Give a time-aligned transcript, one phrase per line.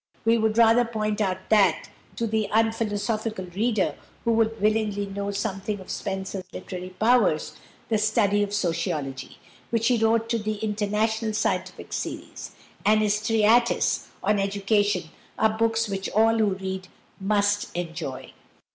[0.25, 3.93] We would rather point out that, to the unphilosophical reader,
[4.25, 7.53] who would willingly know something of Spencer's literary powers,
[7.89, 9.37] the "Study of Sociology,"
[9.69, 12.49] which he wrote for the "International Scientific Series,"
[12.83, 16.87] and the treatise on "Education" are books which all who read
[17.19, 18.33] must enjoy.